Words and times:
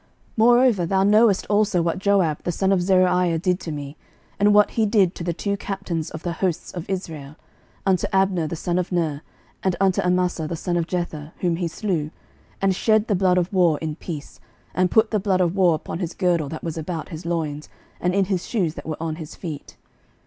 11:002:005 0.01 0.09
Moreover 0.37 0.85
thou 0.87 1.03
knowest 1.03 1.45
also 1.45 1.81
what 1.83 1.99
Joab 1.99 2.41
the 2.41 2.51
son 2.51 2.71
of 2.71 2.81
Zeruiah 2.81 3.37
did 3.37 3.59
to 3.59 3.71
me, 3.71 3.97
and 4.39 4.51
what 4.51 4.71
he 4.71 4.87
did 4.87 5.13
to 5.13 5.23
the 5.23 5.31
two 5.31 5.55
captains 5.55 6.09
of 6.09 6.23
the 6.23 6.31
hosts 6.31 6.71
of 6.71 6.89
Israel, 6.89 7.35
unto 7.85 8.07
Abner 8.11 8.47
the 8.47 8.55
son 8.55 8.79
of 8.79 8.91
Ner, 8.91 9.21
and 9.61 9.75
unto 9.79 10.01
Amasa 10.01 10.47
the 10.47 10.55
son 10.55 10.75
of 10.75 10.87
Jether, 10.87 11.33
whom 11.41 11.57
he 11.57 11.67
slew, 11.67 12.09
and 12.63 12.75
shed 12.75 13.05
the 13.09 13.13
blood 13.13 13.37
of 13.37 13.53
war 13.53 13.77
in 13.77 13.95
peace, 13.95 14.39
and 14.73 14.89
put 14.89 15.11
the 15.11 15.19
blood 15.19 15.39
of 15.39 15.55
war 15.55 15.75
upon 15.75 15.99
his 15.99 16.15
girdle 16.15 16.49
that 16.49 16.63
was 16.63 16.79
about 16.79 17.09
his 17.09 17.23
loins, 17.23 17.69
and 17.99 18.15
in 18.15 18.25
his 18.25 18.47
shoes 18.47 18.73
that 18.73 18.87
were 18.87 18.97
on 18.99 19.17
his 19.17 19.35
feet. 19.35 19.77